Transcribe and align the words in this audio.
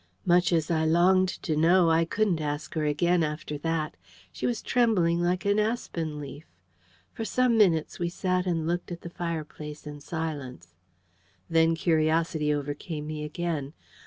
Much 0.25 0.51
as 0.51 0.71
I 0.71 0.83
longed 0.83 1.29
to 1.43 1.55
know, 1.55 1.91
I 1.91 2.05
couldn't 2.05 2.41
ask 2.41 2.73
her 2.73 2.85
again 2.85 3.21
after 3.21 3.59
that. 3.59 3.95
She 4.31 4.47
was 4.47 4.63
trembling 4.63 5.21
like 5.21 5.45
an 5.45 5.59
aspen 5.59 6.19
leaf. 6.19 6.47
For 7.13 7.23
some 7.23 7.55
minutes 7.55 7.99
we 7.99 8.09
sat 8.09 8.47
and 8.47 8.65
looked 8.65 8.91
at 8.91 9.01
the 9.01 9.11
fireplace 9.11 9.85
in 9.85 9.99
silence. 9.99 10.73
Then 11.51 11.75
curiosity 11.75 12.51
overcame 12.51 13.05
me 13.05 13.23
again. 13.23 13.73